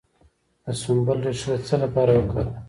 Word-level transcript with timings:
د 0.63 0.65
سنبل 0.81 1.19
ریښه 1.25 1.49
د 1.53 1.57
څه 1.67 1.75
لپاره 1.83 2.11
وکاروم؟ 2.15 2.53